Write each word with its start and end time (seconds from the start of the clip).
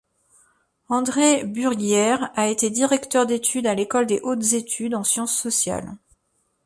André 0.89 1.43
Burguière 1.45 2.31
a 2.35 2.47
été 2.47 2.71
directeur 2.71 3.27
d'études 3.27 3.67
à 3.67 3.75
l'École 3.75 4.07
des 4.07 4.19
hautes 4.21 4.53
études 4.53 4.95
en 4.95 5.03
sciences 5.03 5.39
sociales. 5.39 5.95